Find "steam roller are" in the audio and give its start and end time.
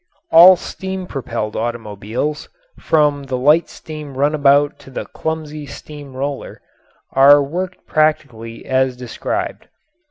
5.67-7.39